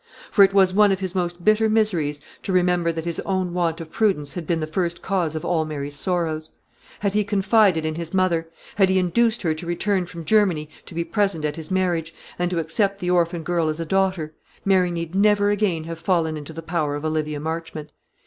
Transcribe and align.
For 0.31 0.43
it 0.43 0.51
was 0.51 0.73
one 0.73 0.91
of 0.91 0.99
his 0.99 1.13
most 1.13 1.45
bitter 1.45 1.69
miseries 1.69 2.19
to 2.41 2.51
remember 2.51 2.91
that 2.91 3.05
his 3.05 3.19
own 3.19 3.53
want 3.53 3.79
of 3.79 3.91
prudence 3.91 4.33
had 4.33 4.47
been 4.47 4.59
the 4.59 4.65
first 4.65 5.03
cause 5.03 5.35
of 5.35 5.45
all 5.45 5.63
Mary's 5.63 5.95
sorrows. 5.95 6.49
Had 7.01 7.13
he 7.13 7.23
confided 7.23 7.85
in 7.85 7.93
his 7.93 8.11
mother, 8.11 8.49
had 8.77 8.89
he 8.89 8.97
induced 8.97 9.43
her 9.43 9.53
to 9.53 9.67
return 9.67 10.07
from 10.07 10.25
Germany 10.25 10.69
to 10.87 10.95
be 10.95 11.03
present 11.03 11.45
at 11.45 11.55
his 11.55 11.69
marriage, 11.69 12.15
and 12.39 12.49
to 12.49 12.57
accept 12.57 12.97
the 12.97 13.11
orphan 13.11 13.43
girl 13.43 13.69
as 13.69 13.79
a 13.79 13.85
daughter, 13.85 14.33
Mary 14.65 14.89
need 14.89 15.13
never 15.13 15.51
again 15.51 15.83
have 15.83 15.99
fallen 15.99 16.35
into 16.35 16.51
the 16.51 16.63
power 16.63 16.95
of 16.95 17.05
Olivia 17.05 17.39
Marchmont. 17.39 17.89